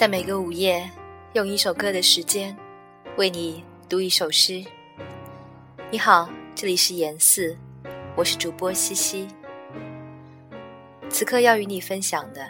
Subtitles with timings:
[0.00, 0.90] 在每个午夜，
[1.34, 2.56] 用一首歌的时间，
[3.18, 4.64] 为你读一首诗。
[5.90, 7.54] 你好，这里是言四，
[8.16, 9.28] 我是主播西西。
[11.10, 12.48] 此刻要与你分享的，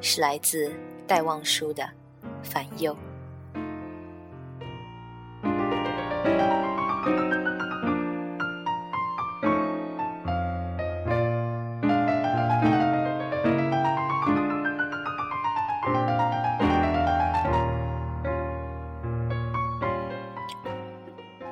[0.00, 0.72] 是来自
[1.06, 1.82] 戴望舒的
[2.42, 2.94] 《烦忧》。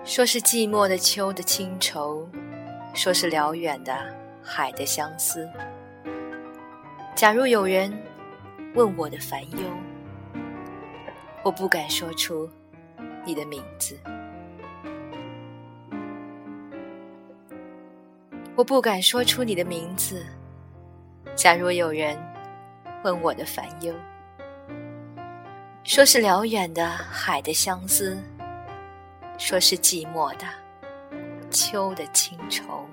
[0.06, 2.24] 说是寂寞的秋的清愁，
[2.94, 3.92] 说是辽远的
[4.40, 5.50] 海的相思。
[7.16, 7.92] 假如有人
[8.76, 9.58] 问我的烦忧，
[11.42, 12.48] 我不敢说出
[13.24, 13.98] 你的名字，
[18.54, 20.24] 我不敢说出你的名字。
[21.34, 22.16] 假如有人
[23.02, 23.92] 问我的烦忧，
[25.82, 28.16] 说是辽远的海的相思。
[29.38, 30.46] 说是寂寞的
[31.50, 32.86] 秋的清愁。